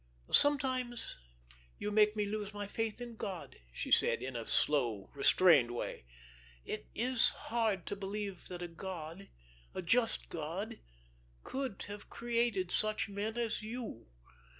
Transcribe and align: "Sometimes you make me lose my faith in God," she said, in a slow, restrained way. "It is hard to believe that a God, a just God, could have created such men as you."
"Sometimes 0.31 1.19
you 1.77 1.91
make 1.91 2.15
me 2.15 2.25
lose 2.25 2.55
my 2.55 2.65
faith 2.65 2.99
in 2.99 3.17
God," 3.17 3.57
she 3.71 3.91
said, 3.91 4.23
in 4.23 4.35
a 4.35 4.47
slow, 4.47 5.11
restrained 5.13 5.69
way. 5.69 6.05
"It 6.65 6.87
is 6.95 7.29
hard 7.29 7.85
to 7.85 7.95
believe 7.95 8.47
that 8.47 8.63
a 8.63 8.67
God, 8.67 9.29
a 9.75 9.83
just 9.83 10.29
God, 10.29 10.79
could 11.43 11.83
have 11.83 12.09
created 12.09 12.71
such 12.71 13.09
men 13.09 13.37
as 13.37 13.61
you." 13.61 14.07